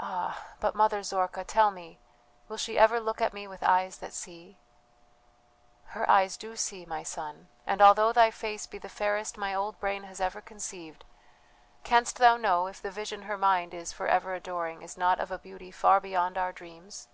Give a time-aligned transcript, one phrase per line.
[0.00, 2.00] "Ah, but, Mother Zorka, tell me,
[2.48, 4.58] will she ever look at me with eyes that see?"
[5.94, 9.78] "Her eyes do see, my son, and although thy face be the fairest my old
[9.78, 11.04] brain has ever conceived,
[11.84, 15.30] canst thou know if the vision her mind is for ever adoring is not of
[15.30, 17.06] a beauty far beyond our dreams?